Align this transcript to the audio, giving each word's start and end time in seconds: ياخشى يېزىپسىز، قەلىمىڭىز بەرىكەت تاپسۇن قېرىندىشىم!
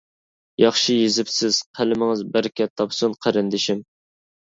ياخشى 0.63 0.95
يېزىپسىز، 1.01 1.61
قەلىمىڭىز 1.81 2.25
بەرىكەت 2.35 2.77
تاپسۇن 2.83 3.19
قېرىندىشىم! 3.27 3.89